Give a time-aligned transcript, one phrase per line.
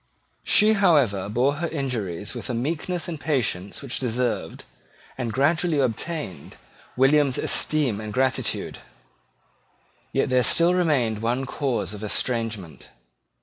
[0.43, 4.63] She, however, bore her injuries with a meekness and patience which deserved,
[5.15, 6.55] and gradually obtained,
[6.97, 8.79] William's esteem and gratitude.
[10.11, 12.89] Yet there still remained one cause of estrangement.